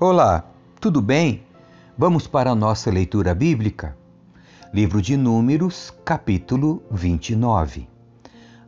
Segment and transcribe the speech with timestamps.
[0.00, 0.44] Olá,
[0.80, 1.42] tudo bem?
[1.98, 3.96] Vamos para a nossa leitura bíblica?
[4.72, 7.88] Livro de Números, capítulo 29.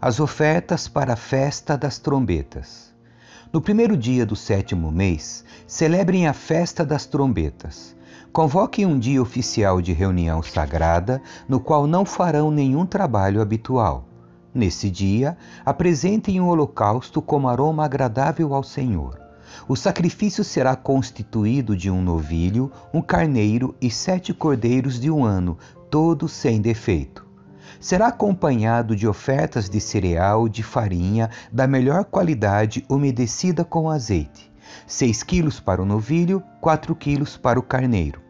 [0.00, 2.92] As ofertas para a festa das trombetas.
[3.52, 7.94] No primeiro dia do sétimo mês, celebrem a festa das trombetas.
[8.32, 14.04] Convoquem um dia oficial de reunião sagrada, no qual não farão nenhum trabalho habitual.
[14.52, 19.29] Nesse dia, apresentem um holocausto como aroma agradável ao Senhor.
[19.68, 25.58] O sacrifício será constituído de um novilho, um carneiro e sete cordeiros de um ano,
[25.90, 27.26] todos sem defeito.
[27.80, 34.50] Será acompanhado de ofertas de cereal, de farinha, da melhor qualidade, umedecida com azeite.
[34.86, 38.20] 6 quilos para o novilho, 4 quilos para o carneiro,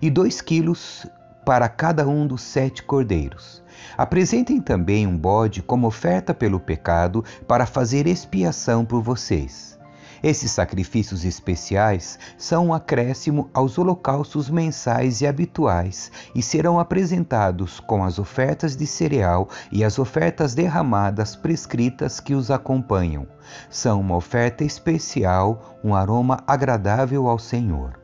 [0.00, 1.06] e 2 quilos
[1.44, 3.62] para cada um dos sete cordeiros.
[3.96, 9.79] Apresentem também um bode como oferta pelo pecado, para fazer expiação por vocês.
[10.22, 18.04] Esses sacrifícios especiais são um acréscimo aos holocaustos mensais e habituais e serão apresentados com
[18.04, 23.26] as ofertas de cereal e as ofertas derramadas prescritas que os acompanham.
[23.70, 27.98] São uma oferta especial, um aroma agradável ao Senhor.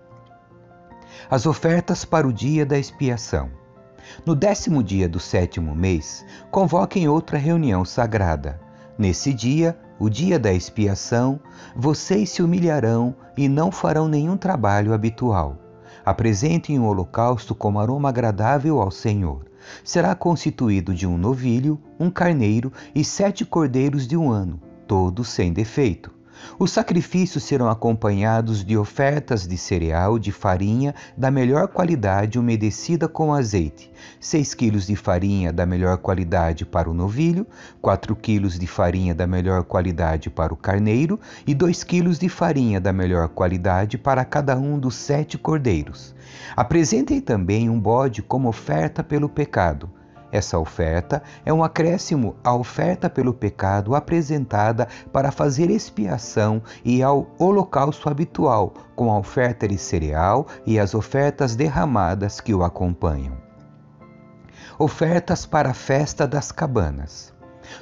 [1.29, 3.51] As ofertas para o dia da expiação.
[4.25, 8.61] No décimo dia do sétimo mês, convoquem outra reunião sagrada.
[8.99, 11.41] Nesse dia, o dia da expiação,
[11.75, 15.57] vocês se humilharão e não farão nenhum trabalho habitual.
[16.05, 19.47] Apresentem um holocausto como aroma agradável ao Senhor.
[19.83, 25.53] Será constituído de um novilho, um carneiro e sete cordeiros de um ano, todos sem
[25.53, 26.16] defeito.
[26.59, 33.35] Os sacrifícios serão acompanhados de ofertas de cereal, de farinha da melhor qualidade umedecida com
[33.35, 37.47] azeite, 6 quilos de farinha da melhor qualidade para o novilho,
[37.81, 42.81] 4 quilos de farinha da melhor qualidade para o carneiro e 2 quilos de farinha
[42.81, 46.15] da melhor qualidade para cada um dos sete cordeiros.
[46.57, 49.91] Apresentem também um bode como oferta pelo pecado
[50.33, 57.31] essa oferta é um acréscimo à oferta pelo pecado apresentada para fazer expiação e ao
[57.39, 63.37] holocausto habitual, com a oferta de cereal e as ofertas derramadas que o acompanham.
[64.79, 67.33] Ofertas para a festa das cabanas.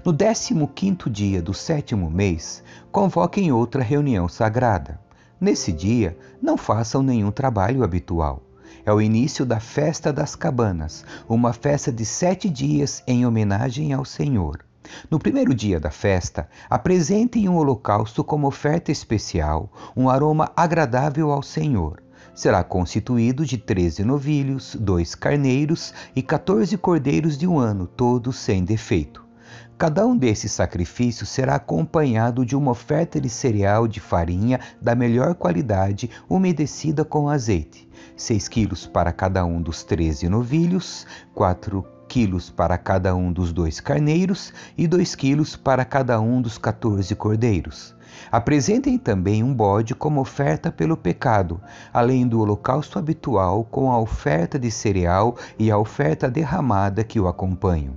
[0.04, 2.62] No décimo quinto dia do sétimo mês,
[2.93, 5.00] convoquem outra reunião sagrada.
[5.41, 8.43] Nesse dia, não façam nenhum trabalho habitual
[8.87, 14.05] é o início da Festa das Cabanas, uma festa de sete dias em homenagem ao
[14.05, 14.65] Senhor.
[15.11, 21.43] No primeiro dia da festa, apresentem um holocausto como oferta especial, um aroma agradável ao
[21.43, 22.03] Senhor.
[22.34, 28.65] Será constituído de treze novilhos, dois carneiros e quatorze cordeiros de um ano, todos sem
[28.65, 29.25] defeito.
[29.77, 35.34] Cada um desses sacrifícios será acompanhado de uma oferta de cereal de farinha da melhor
[35.34, 37.89] qualidade, umedecida com azeite.
[38.16, 43.80] 6 quilos para cada um dos treze novilhos, 4 quilos para cada um dos dois
[43.80, 47.94] carneiros e 2 quilos para cada um dos 14 cordeiros.
[48.30, 51.60] Apresentem também um bode como oferta pelo pecado,
[51.92, 57.26] além do holocausto habitual com a oferta de cereal e a oferta derramada que o
[57.26, 57.97] acompanham.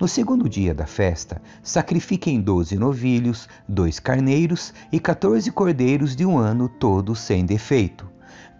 [0.00, 6.38] No segundo dia da festa, sacrifiquem doze novilhos, dois carneiros e quatorze cordeiros de um
[6.38, 8.11] ano, todos sem defeito.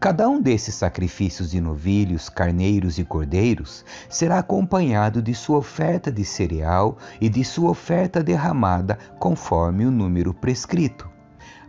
[0.03, 6.25] Cada um desses sacrifícios de novilhos, carneiros e cordeiros será acompanhado de sua oferta de
[6.25, 11.09] cereal e de sua oferta derramada, conforme o número prescrito.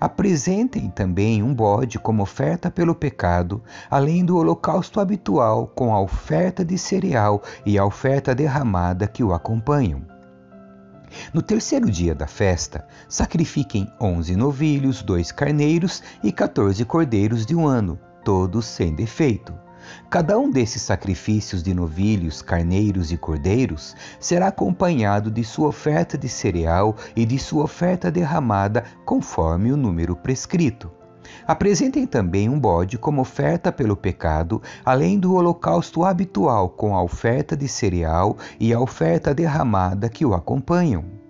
[0.01, 6.65] Apresentem também um bode como oferta pelo pecado, além do holocausto habitual com a oferta
[6.65, 10.01] de cereal e a oferta derramada que o acompanham.
[11.31, 17.67] No terceiro dia da festa, sacrifiquem onze novilhos, dois carneiros e quatorze cordeiros de um
[17.67, 19.53] ano, todos sem defeito.
[20.09, 26.29] Cada um desses sacrifícios de novilhos, carneiros e cordeiros será acompanhado de sua oferta de
[26.29, 30.91] cereal e de sua oferta derramada, conforme o número prescrito.
[31.47, 37.55] Apresentem também um bode como oferta pelo pecado, além do holocausto habitual com a oferta
[37.55, 41.22] de cereal e a oferta derramada que o acompanham.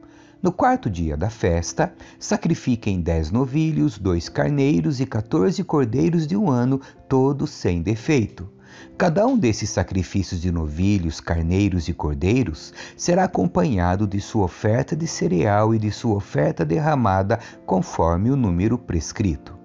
[0.44, 6.52] No quarto dia da festa, sacrifiquem dez novilhos, dois carneiros e quatorze cordeiros de um
[6.52, 8.50] ano, todos sem defeito.
[8.98, 15.08] Cada um desses sacrifícios de novilhos, carneiros e cordeiros será acompanhado de sua oferta de
[15.08, 19.58] cereal e de sua oferta derramada, conforme o número prescrito.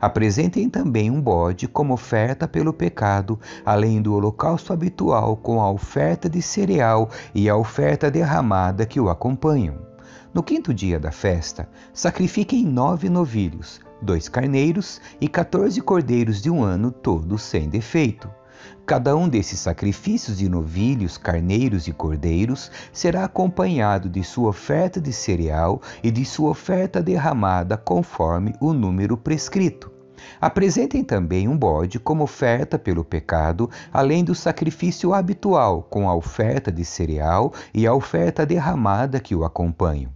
[0.00, 6.28] Apresentem também um bode como oferta pelo pecado, além do holocausto habitual com a oferta
[6.28, 9.93] de cereal e a oferta derramada que o acompanham.
[10.34, 16.60] No quinto dia da festa, sacrifiquem nove novilhos, dois carneiros e quatorze cordeiros de um
[16.60, 18.28] ano, todos sem defeito.
[18.84, 25.12] Cada um desses sacrifícios de novilhos, carneiros e cordeiros será acompanhado de sua oferta de
[25.12, 29.88] cereal e de sua oferta derramada conforme o número prescrito.
[30.40, 36.72] Apresentem também um bode como oferta pelo pecado, além do sacrifício habitual, com a oferta
[36.72, 40.12] de cereal e a oferta derramada que o acompanham.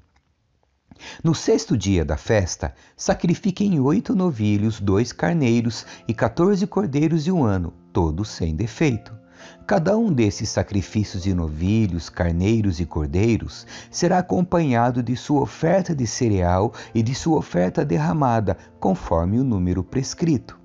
[1.23, 7.45] No sexto dia da festa, sacrifiquem oito novilhos, dois carneiros e quatorze cordeiros de um
[7.45, 9.17] ano, todos sem defeito.
[9.67, 16.07] Cada um desses sacrifícios de novilhos, carneiros e cordeiros será acompanhado de sua oferta de
[16.07, 20.59] cereal e de sua oferta derramada, conforme o número prescrito.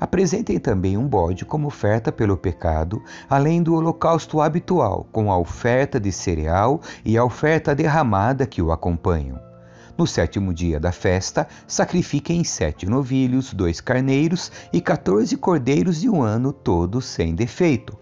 [0.00, 6.00] Apresentem também um bode como oferta pelo pecado, além do holocausto habitual, com a oferta
[6.00, 9.53] de cereal e a oferta derramada que o acompanham.
[9.96, 16.20] No sétimo dia da festa, sacrifiquem sete novilhos, dois carneiros e quatorze cordeiros de um
[16.20, 17.96] ano, todos sem defeito.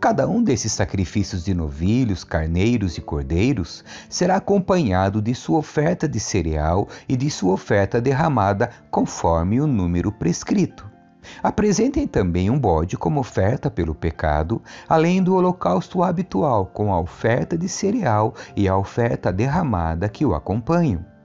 [0.00, 6.18] Cada um desses sacrifícios de novilhos, carneiros e cordeiros será acompanhado de sua oferta de
[6.18, 10.90] cereal e de sua oferta derramada, conforme o número prescrito.
[11.42, 17.58] Apresentem também um bode como oferta pelo pecado, além do holocausto habitual, com a oferta
[17.58, 21.15] de cereal e a oferta derramada que o acompanham.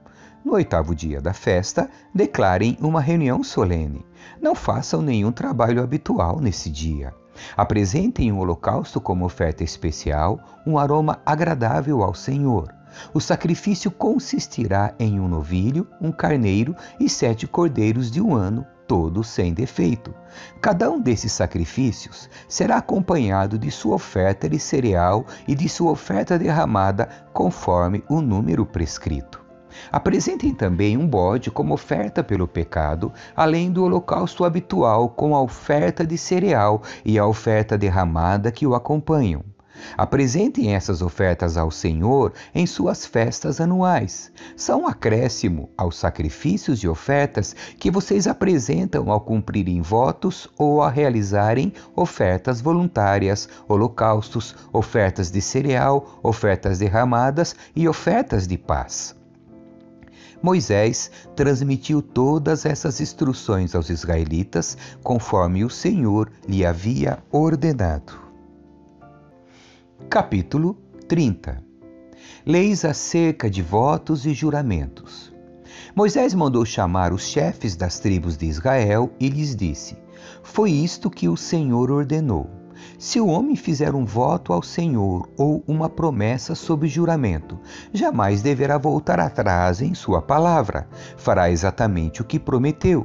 [0.44, 4.04] No oitavo dia da festa, declarem uma reunião solene.
[4.40, 7.14] Não façam nenhum trabalho habitual nesse dia.
[7.56, 12.74] Apresentem um holocausto como oferta especial, um aroma agradável ao Senhor.
[13.14, 19.28] O sacrifício consistirá em um novilho, um carneiro e sete cordeiros de um ano, todos
[19.28, 20.12] sem defeito.
[20.60, 26.38] Cada um desses sacrifícios será acompanhado de sua oferta de cereal e de sua oferta
[26.38, 29.41] derramada, conforme o número prescrito.
[29.90, 36.06] Apresentem também um bode como oferta pelo pecado, além do holocausto habitual com a oferta
[36.06, 39.44] de cereal e a oferta derramada que o acompanham.
[39.96, 44.30] Apresentem essas ofertas ao Senhor em suas festas anuais.
[44.56, 50.90] São um acréscimo aos sacrifícios e ofertas que vocês apresentam ao cumprirem votos ou a
[50.90, 59.21] realizarem ofertas voluntárias, holocaustos, ofertas de cereal, ofertas derramadas e ofertas de paz.
[60.42, 68.20] Moisés transmitiu todas essas instruções aos israelitas, conforme o Senhor lhe havia ordenado.
[70.10, 71.62] Capítulo 30
[72.44, 75.32] Leis acerca de votos e juramentos.
[75.94, 79.96] Moisés mandou chamar os chefes das tribos de Israel e lhes disse:
[80.42, 82.61] Foi isto que o Senhor ordenou
[83.02, 87.58] se o homem fizer um voto ao Senhor ou uma promessa sob juramento,
[87.92, 93.04] jamais deverá voltar atrás em sua palavra, fará exatamente o que prometeu.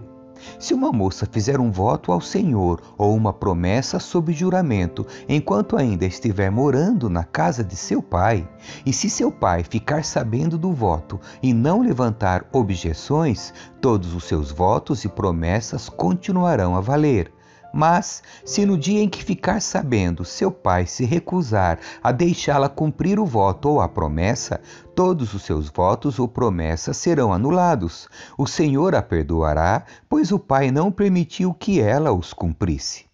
[0.60, 6.06] Se uma moça fizer um voto ao Senhor ou uma promessa sob juramento, enquanto ainda
[6.06, 8.48] estiver morando na casa de seu pai,
[8.86, 13.52] e se seu pai ficar sabendo do voto e não levantar objeções,
[13.82, 17.36] todos os seus votos e promessas continuarão a valer.
[17.74, 23.20] Mas, se no dia em que ficar sabendo seu pai se recusar a deixá-la cumprir
[23.20, 24.62] o voto ou a promessa,
[24.96, 28.08] todos os seus votos ou promessas serão anulados.
[28.38, 33.06] O Senhor a perdoará, pois o pai não permitiu que ela os cumprisse.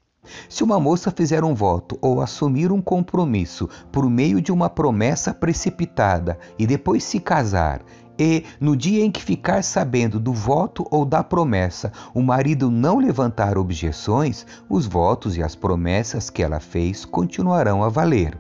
[0.47, 5.33] Se uma moça fizer um voto ou assumir um compromisso por meio de uma promessa
[5.33, 7.81] precipitada e depois se casar,
[8.17, 12.97] e, no dia em que ficar sabendo do voto ou da promessa, o marido não
[12.97, 18.37] levantar objeções, os votos e as promessas que ela fez continuarão a valer.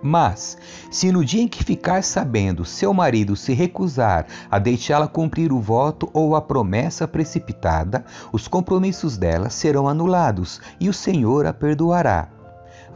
[0.00, 0.56] Mas,
[0.90, 5.60] se no dia em que ficar sabendo seu marido se recusar a deixá-la cumprir o
[5.60, 12.37] voto ou a promessa precipitada, os compromissos dela serão anulados e o Senhor a perdoará.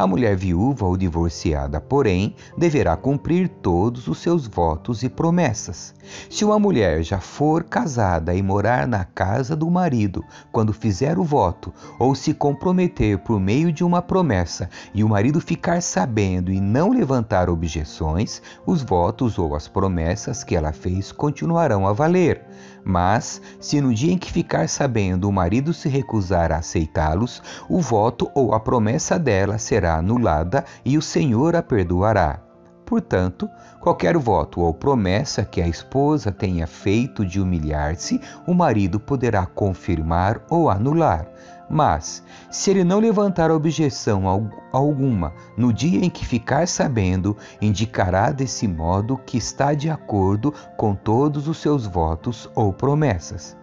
[0.02, 5.94] A mulher viúva ou divorciada, porém, deverá cumprir todos os seus votos e promessas.
[6.28, 11.22] Se uma mulher já for casada e morar na casa do marido quando fizer o
[11.22, 16.60] voto, ou se comprometer por meio de uma promessa e o marido ficar sabendo e
[16.60, 22.44] não levantar objeções, os votos ou as promessas que ela fez continuarão a valer.
[22.84, 27.80] Mas, se no dia em que ficar sabendo o marido se recusar a aceitá-los, o
[27.80, 32.40] voto ou a promessa dela será anulada e o Senhor a perdoará.
[32.84, 33.48] Portanto,
[33.80, 40.44] qualquer voto ou promessa que a esposa tenha feito de humilhar-se, o marido poderá confirmar
[40.50, 41.26] ou anular.
[41.74, 48.68] Mas, se ele não levantar objeção alguma no dia em que ficar sabendo, indicará desse
[48.68, 53.56] modo que está de acordo com todos os seus votos ou promessas.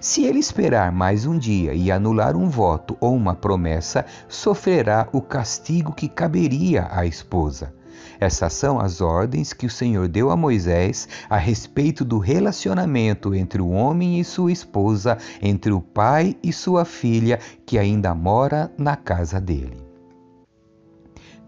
[0.00, 5.22] Se ele esperar mais um dia e anular um voto ou uma promessa, sofrerá o
[5.22, 7.72] castigo que caberia à esposa.
[8.22, 13.60] Essas são as ordens que o Senhor deu a Moisés a respeito do relacionamento entre
[13.60, 18.94] o homem e sua esposa, entre o pai e sua filha, que ainda mora na
[18.94, 19.76] casa dele.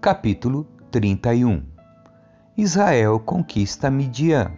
[0.00, 1.62] Capítulo 31
[2.56, 4.50] Israel conquista Midian.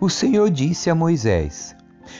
[0.00, 1.74] O Senhor disse a Moisés: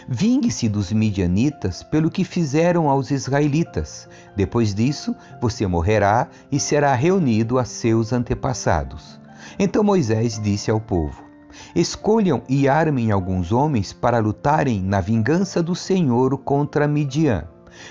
[0.09, 4.09] Vingue-se dos midianitas pelo que fizeram aos israelitas.
[4.37, 9.21] Depois disso, você morrerá e será reunido a seus antepassados.
[9.59, 11.23] Então Moisés disse ao povo:
[11.75, 17.45] Escolham e armem alguns homens para lutarem na vingança do Senhor contra Midian.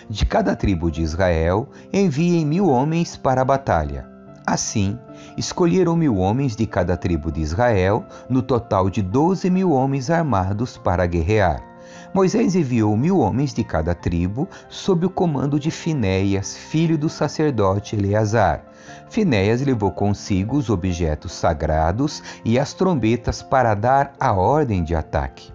[0.09, 4.07] De cada tribo de Israel, enviem mil homens para a batalha.
[4.45, 4.97] Assim,
[5.37, 10.77] escolheram mil homens de cada tribo de Israel, no total de doze mil homens armados
[10.77, 11.70] para guerrear.
[12.13, 17.95] Moisés enviou mil homens de cada tribo, sob o comando de Finéias, filho do sacerdote
[17.95, 18.65] Eleazar.
[19.09, 25.53] Finéias levou consigo os objetos sagrados e as trombetas para dar a ordem de ataque.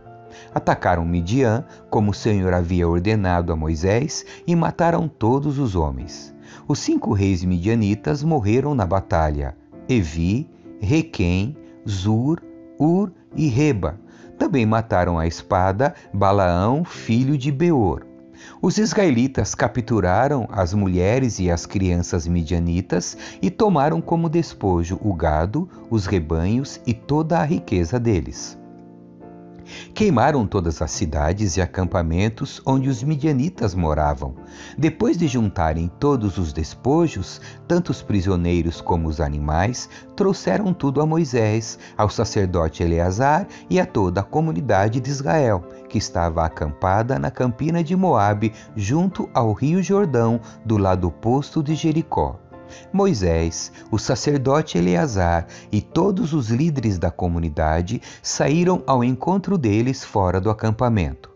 [0.55, 6.35] Atacaram Midian, como o Senhor havia ordenado a Moisés, e mataram todos os homens.
[6.67, 9.55] Os cinco reis midianitas morreram na batalha:
[9.87, 10.49] Evi,
[10.81, 11.55] Requem,
[11.87, 12.43] Zur,
[12.79, 14.06] Ur e Reba
[14.39, 18.07] também mataram a espada Balaão, filho de Beor.
[18.61, 25.69] Os israelitas capturaram as mulheres e as crianças midianitas e tomaram como despojo o gado,
[25.91, 28.59] os rebanhos e toda a riqueza deles.
[29.95, 34.35] Queimaram todas as cidades e acampamentos onde os midianitas moravam.
[34.77, 41.07] Depois de juntarem todos os despojos, tanto os prisioneiros como os animais, trouxeram tudo a
[41.07, 47.31] Moisés, ao sacerdote Eleazar e a toda a comunidade de Israel, que estava acampada na
[47.31, 52.39] campina de Moabe, junto ao rio Jordão, do lado oposto de Jericó.
[52.93, 60.41] Moisés, o sacerdote Eleazar e todos os líderes da comunidade saíram ao encontro deles fora
[60.41, 61.31] do acampamento.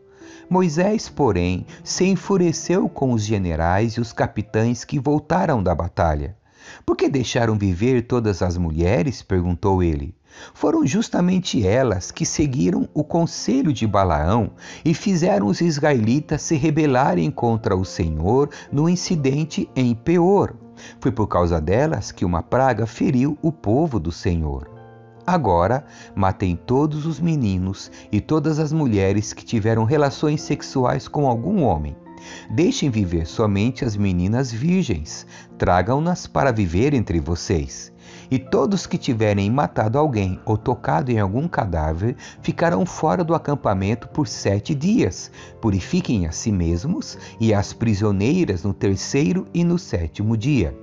[0.49, 6.37] Moisés, porém, se enfureceu com os generais e os capitães que voltaram da batalha.
[6.85, 9.23] Por que deixaram viver todas as mulheres?
[9.23, 10.15] perguntou ele.
[10.55, 14.53] Foram justamente elas que seguiram o conselho de Balaão
[14.85, 20.55] e fizeram os israelitas se rebelarem contra o Senhor no incidente em Peor.
[21.01, 24.71] Foi por causa delas que uma praga feriu o povo do Senhor.
[25.27, 25.85] Agora,
[26.15, 31.97] matem todos os meninos e todas as mulheres que tiveram relações sexuais com algum homem.
[32.51, 37.93] Deixem viver somente as meninas virgens, tragam-nas para viver entre vocês.
[38.31, 44.09] E todos que tiverem matado alguém ou tocado em algum cadáver ficarão fora do acampamento
[44.09, 45.33] por sete dias.
[45.61, 50.77] Purifiquem a si mesmos e as prisioneiras no terceiro e no sétimo dia.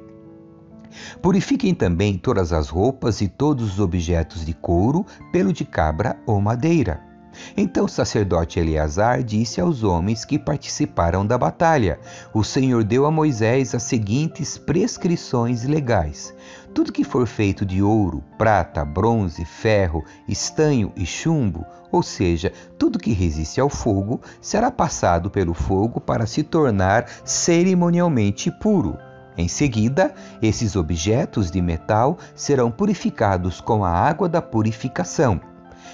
[1.22, 6.42] Purifiquem também todas as roupas e todos os objetos de couro, pelo de cabra ou
[6.42, 7.08] madeira.
[7.56, 12.00] Então o sacerdote Eleazar disse aos homens que participaram da batalha:
[12.34, 16.34] O Senhor deu a Moisés as seguintes prescrições legais:
[16.78, 23.00] tudo que for feito de ouro, prata, bronze, ferro, estanho e chumbo, ou seja, tudo
[23.00, 28.96] que resiste ao fogo, será passado pelo fogo para se tornar cerimonialmente puro.
[29.36, 35.42] Em seguida, esses objetos de metal serão purificados com a água da purificação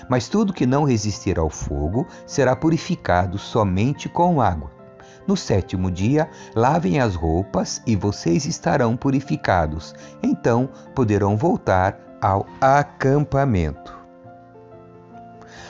[0.09, 4.82] mas tudo que não resistir ao fogo será purificado somente com água.
[5.27, 9.95] No sétimo dia, lavem as roupas e vocês estarão purificados.
[10.21, 13.97] Então poderão voltar ao acampamento.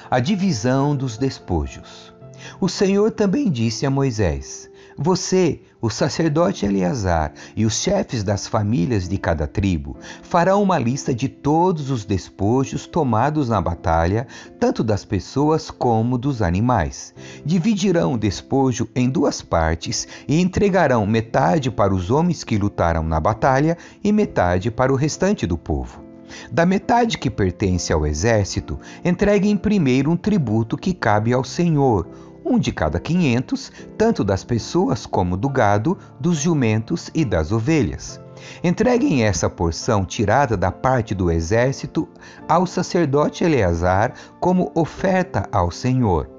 [0.10, 2.13] A divisão dos despojos.
[2.60, 9.09] O Senhor também disse a Moisés: você, o sacerdote Eleazar e os chefes das famílias
[9.09, 14.27] de cada tribo farão uma lista de todos os despojos tomados na batalha,
[14.59, 17.13] tanto das pessoas como dos animais.
[17.43, 23.19] Dividirão o despojo em duas partes e entregarão metade para os homens que lutaram na
[23.19, 26.03] batalha e metade para o restante do povo.
[26.51, 32.07] Da metade que pertence ao exército, entreguem primeiro um tributo que cabe ao Senhor
[32.53, 38.22] um de cada quinhentos, tanto das pessoas como do gado, dos jumentos e das ovelhas.
[38.63, 42.07] Entreguem essa porção tirada da parte do exército
[42.48, 46.33] ao sacerdote Eleazar como oferta ao Senhor.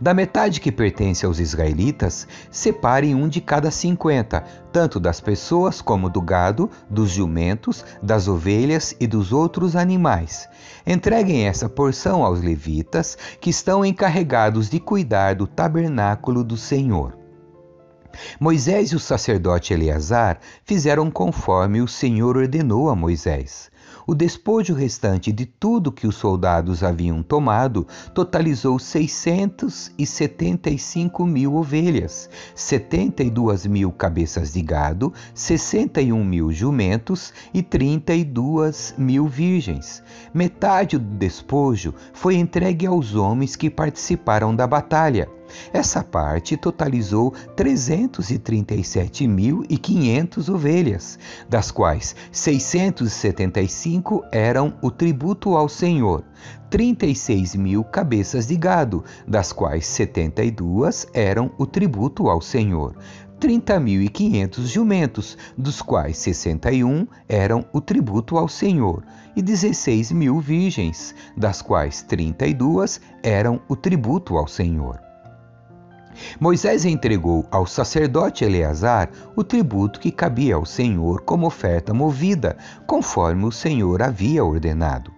[0.00, 6.08] Da metade que pertence aos israelitas, separem um de cada cinquenta, tanto das pessoas como
[6.08, 10.48] do gado, dos jumentos, das ovelhas e dos outros animais.
[10.86, 17.22] Entreguem essa porção aos levitas, que estão encarregados de cuidar do tabernáculo do Senhor.
[18.38, 23.71] Moisés e o sacerdote Eleazar fizeram conforme o Senhor ordenou a Moisés.
[24.06, 33.64] O despojo restante de tudo que os soldados haviam tomado totalizou 675 mil ovelhas, 72
[33.66, 40.02] mil cabeças de gado, 61 mil jumentos e 32 mil virgens.
[40.34, 45.28] Metade do despojo foi entregue aos homens que participaram da batalha
[45.72, 51.16] essa parte totalizou 337.500 ovelhas,
[51.48, 56.24] das quais 675 eram o tributo ao Senhor,
[56.70, 62.96] 36 mil cabeças de gado, das quais 72 eram o tributo ao Senhor.
[63.42, 69.02] 30.500 jumentos, dos quais 61 eram o tributo ao Senhor,
[69.34, 75.11] e 16 mil virgens, das quais 32 eram o tributo ao Senhor.
[76.40, 83.44] Moisés entregou ao sacerdote Eleazar o tributo que cabia ao Senhor como oferta movida, conforme
[83.44, 85.12] o Senhor havia ordenado.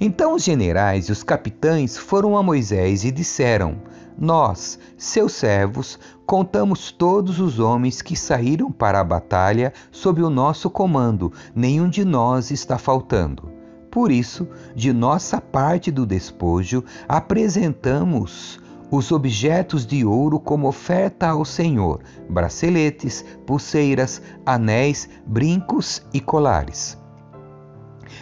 [0.00, 3.76] Então os generais e os capitães foram a Moisés e disseram:
[4.18, 10.68] Nós, seus servos, contamos todos os homens que saíram para a batalha sob o nosso
[10.68, 13.50] comando, nenhum de nós está faltando.
[13.90, 21.44] Por isso, de nossa parte do despojo, apresentamos os objetos de ouro como oferta ao
[21.44, 26.98] Senhor: braceletes, pulseiras, anéis, brincos e colares.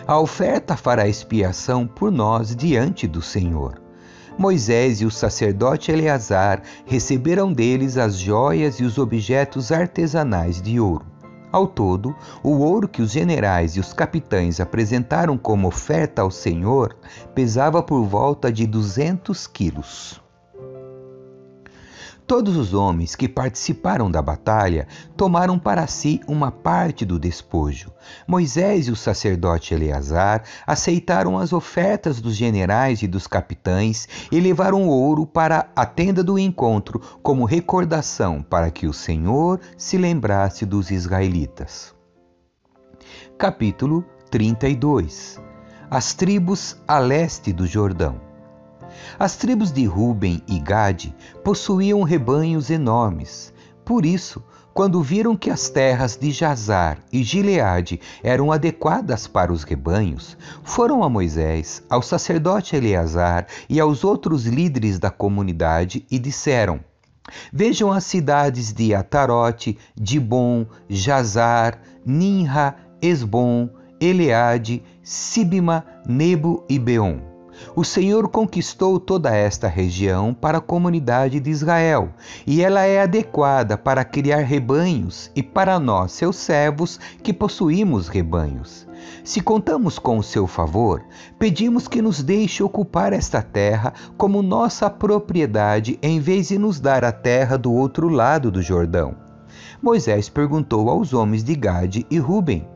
[0.06, 3.80] A oferta fará expiação por nós diante do Senhor.
[4.38, 11.04] Moisés e o sacerdote Eleazar receberam deles as joias e os objetos artesanais de ouro.
[11.50, 16.94] Ao todo, o ouro que os generais e os capitães apresentaram como oferta ao Senhor
[17.34, 20.27] pesava por volta de 200 quilos.
[22.28, 24.86] Todos os homens que participaram da batalha
[25.16, 27.90] tomaram para si uma parte do despojo.
[28.26, 34.86] Moisés e o sacerdote Eleazar aceitaram as ofertas dos generais e dos capitães e levaram
[34.88, 40.90] ouro para a tenda do encontro como recordação para que o Senhor se lembrasse dos
[40.90, 41.94] israelitas.
[43.38, 45.40] Capítulo 32
[45.90, 48.27] As tribos a leste do Jordão.
[49.18, 53.52] As tribos de Ruben e Gade possuíam rebanhos enormes.
[53.84, 54.42] Por isso,
[54.78, 61.02] quando viram que as terras de Jazar e Gileade eram adequadas para os rebanhos, foram
[61.02, 66.78] a Moisés, ao sacerdote Eleazar e aos outros líderes da comunidade e disseram:
[67.52, 73.68] Vejam as cidades de Atarote, Dibon, Jazar, Ninra, Esbom,
[74.00, 77.27] Eleade, Sibima, Nebo e Beon.
[77.74, 82.10] O Senhor conquistou toda esta região para a comunidade de Israel,
[82.46, 88.86] e ela é adequada para criar rebanhos e para nós, seus servos, que possuímos rebanhos.
[89.24, 91.02] Se contamos com o seu favor,
[91.38, 97.04] pedimos que nos deixe ocupar esta terra como nossa propriedade, em vez de nos dar
[97.04, 99.14] a terra do outro lado do Jordão.
[99.80, 102.66] Moisés perguntou aos homens de Gade e Ruben: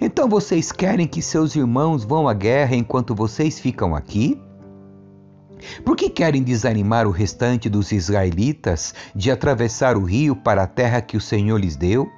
[0.00, 4.40] então vocês querem que seus irmãos vão à guerra enquanto vocês ficam aqui?
[5.84, 11.00] Por que querem desanimar o restante dos israelitas de atravessar o rio para a terra
[11.00, 12.08] que o Senhor lhes deu?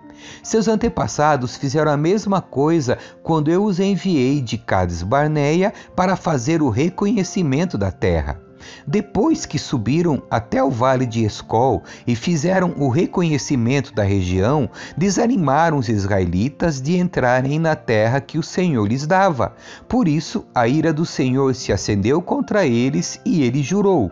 [0.43, 6.61] Seus antepassados fizeram a mesma coisa quando eu os enviei de Cades Barneia para fazer
[6.61, 8.50] o reconhecimento da terra.
[8.87, 15.79] Depois que subiram até o vale de Escol e fizeram o reconhecimento da região, desanimaram
[15.79, 19.55] os israelitas de entrarem na terra que o Senhor lhes dava.
[19.89, 24.11] Por isso, a ira do Senhor se acendeu contra eles e ele jurou: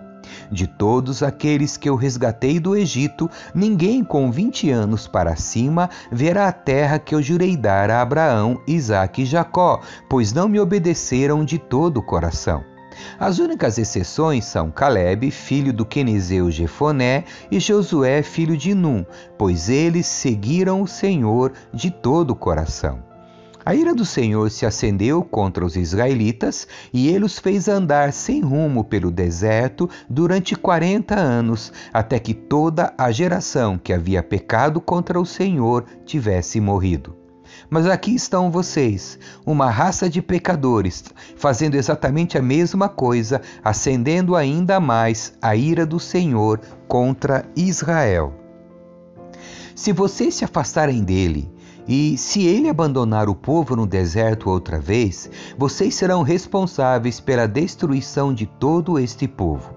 [0.50, 6.48] De todos aqueles que eu resgatei do Egito, ninguém com vinte anos para cima verá
[6.48, 11.44] a terra que eu jurei dar a Abraão, Isaque e Jacó, pois não me obedeceram
[11.44, 12.77] de todo o coração.
[13.18, 19.04] As únicas exceções são Caleb, filho do Quenezeu Jefoné, e Josué, filho de Num,
[19.36, 23.08] pois eles seguiram o Senhor de todo o coração.
[23.68, 28.40] A ira do Senhor se acendeu contra os israelitas e ele os fez andar sem
[28.40, 35.20] rumo pelo deserto durante quarenta anos, até que toda a geração que havia pecado contra
[35.20, 37.27] o Senhor tivesse morrido.
[37.70, 41.04] Mas aqui estão vocês, uma raça de pecadores,
[41.36, 48.32] fazendo exatamente a mesma coisa, acendendo ainda mais a ira do Senhor contra Israel.
[49.74, 51.52] Se vocês se afastarem dele,
[51.86, 58.34] e se ele abandonar o povo no deserto outra vez, vocês serão responsáveis pela destruição
[58.34, 59.74] de todo este povo.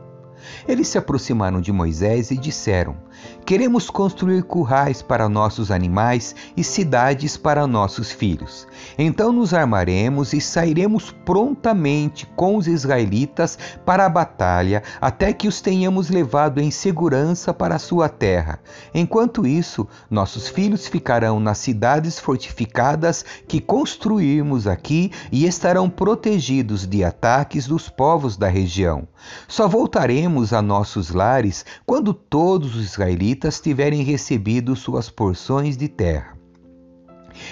[0.67, 2.97] Eles se aproximaram de Moisés e disseram:
[3.45, 8.67] Queremos construir currais para nossos animais e cidades para nossos filhos.
[8.97, 15.59] Então nos armaremos e sairemos prontamente com os israelitas para a batalha, até que os
[15.59, 18.59] tenhamos levado em segurança para a sua terra.
[18.93, 27.03] Enquanto isso, nossos filhos ficarão nas cidades fortificadas que construímos aqui e estarão protegidos de
[27.03, 29.07] ataques dos povos da região.
[29.47, 33.10] Só voltaremos a nossos lares quando todos os israelitas
[33.59, 36.37] tiverem recebido suas porções de terra.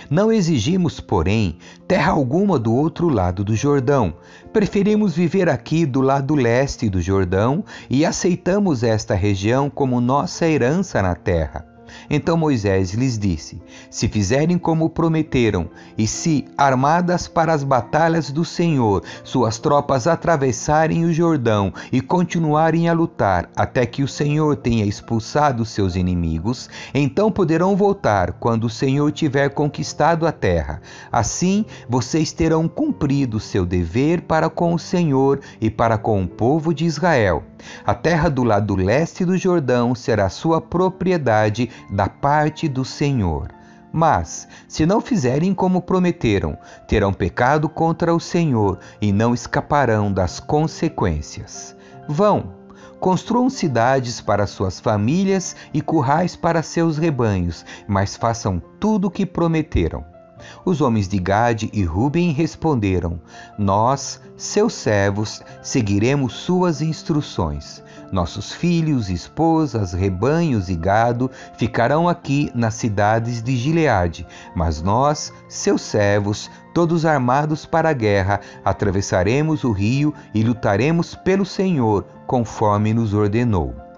[0.10, 4.13] Não exigimos, porém, terra alguma do outro lado do Jordão.
[4.52, 11.02] Preferimos viver aqui do lado leste do Jordão e aceitamos esta região como nossa herança
[11.02, 11.65] na terra.
[12.10, 18.43] Então Moisés lhes disse: Se fizerem como prometeram, e se, armadas para as batalhas do
[18.43, 24.86] Senhor, suas tropas atravessarem o Jordão e continuarem a lutar até que o Senhor tenha
[24.86, 30.82] expulsado seus inimigos, então poderão voltar quando o Senhor tiver conquistado a terra.
[31.12, 36.73] Assim, vocês terão cumprido seu dever para com o Senhor e para com o povo
[36.73, 37.43] de Israel.
[37.86, 43.50] A terra do lado leste do Jordão será sua propriedade da parte do Senhor.
[43.91, 50.39] Mas, se não fizerem como prometeram, terão pecado contra o Senhor e não escaparão das
[50.39, 51.76] consequências.
[52.08, 52.54] Vão,
[53.00, 59.26] construam cidades para suas famílias e currais para seus rebanhos, mas façam tudo o que
[59.26, 60.18] prometeram.
[60.63, 63.19] Os homens de Gade e Ruben responderam:
[63.58, 67.84] Nós, seus servos, seguiremos suas instruções.
[68.12, 74.25] Nossos filhos, esposas, rebanhos e gado ficarão aqui nas cidades de Gileade,
[74.56, 81.45] mas nós, seus servos, todos armados para a guerra, atravessaremos o rio e lutaremos pelo
[81.45, 83.88] Senhor, conforme nos ordenou.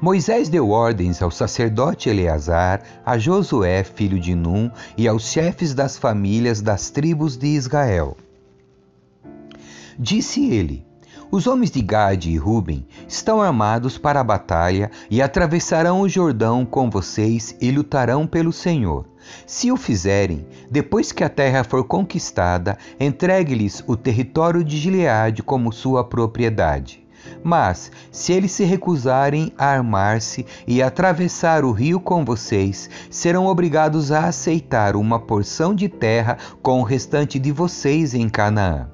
[0.00, 5.96] Moisés deu ordens ao sacerdote Eleazar, a Josué, filho de Num, e aos chefes das
[5.96, 8.16] famílias das tribos de Israel.
[9.98, 10.86] Disse ele:
[11.30, 16.64] Os homens de Gade e Ruben estão armados para a batalha e atravessarão o Jordão
[16.64, 19.06] com vocês e lutarão pelo Senhor.
[19.46, 25.72] Se o fizerem, depois que a terra for conquistada, entregue-lhes o território de Gileade como
[25.72, 26.99] sua propriedade.
[27.42, 34.12] Mas, se eles se recusarem a armar-se e atravessar o rio com vocês, serão obrigados
[34.12, 38.88] a aceitar uma porção de terra com o restante de vocês em Canaã.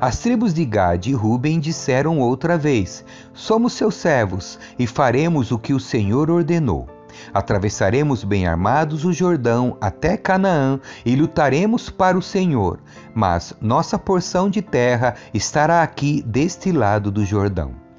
[0.00, 5.58] As tribos de Gad e Ruben disseram outra vez: Somos seus servos e faremos o
[5.58, 6.88] que o Senhor ordenou.
[7.34, 12.78] Atravessaremos bem armados o Jordão até Canaã e lutaremos para o Senhor,
[13.14, 17.89] mas nossa porção de terra estará aqui deste lado do Jordão.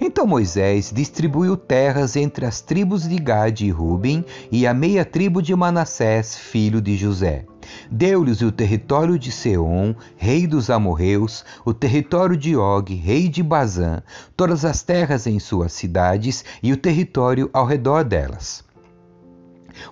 [0.00, 5.42] Então Moisés distribuiu terras entre as tribos de Gade e Ruben e a meia tribo
[5.42, 7.44] de Manassés, filho de José.
[7.90, 14.02] Deu-lhes o território de Seom, rei dos amorreus, o território de Og, rei de Bazã,
[14.36, 18.63] todas as terras em suas cidades e o território ao redor delas.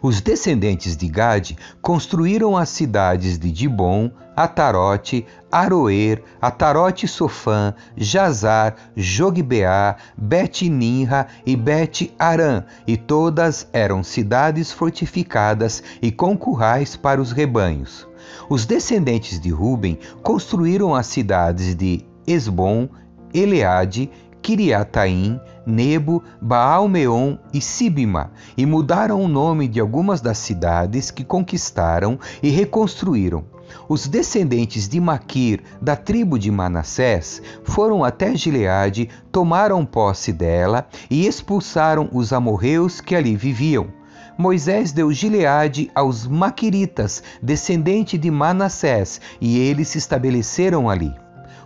[0.00, 9.96] Os descendentes de Gade construíram as cidades de Dibon, Atarote, Aroer, Atarote Sofã, Jazar, Jogbeá,
[10.16, 18.06] Bet-Ninra e Bet-Arã, e todas eram cidades fortificadas e com currais para os rebanhos.
[18.48, 22.88] Os descendentes de Ruben construíram as cidades de Esbom,
[23.34, 31.24] Eleade, Kiriataim, Nebo, Baal-Meon e Sibima, e mudaram o nome de algumas das cidades que
[31.24, 33.44] conquistaram e reconstruíram.
[33.88, 41.26] Os descendentes de Maquir, da tribo de Manassés, foram até Gileade, tomaram posse dela e
[41.26, 43.88] expulsaram os amorreus que ali viviam.
[44.36, 51.14] Moisés deu Gileade aos Maquiritas, descendente de Manassés, e eles se estabeleceram ali.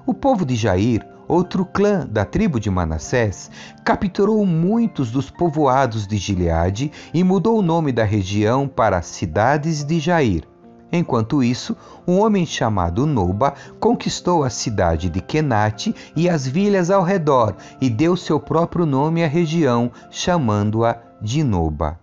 [0.04, 3.50] O povo de Jair, outro clã da tribo de Manassés,
[3.84, 9.98] capturou muitos dos povoados de Gileade e mudou o nome da região para Cidades de
[10.00, 10.44] Jair.
[10.92, 17.02] Enquanto isso, um homem chamado Noba conquistou a cidade de Kenate e as vilhas ao
[17.02, 21.98] redor e deu seu próprio nome à região, chamando-a de Noba.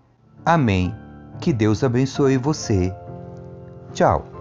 [0.46, 0.94] Amém.
[1.40, 2.94] Que Deus abençoe você.
[3.94, 4.33] Tchau.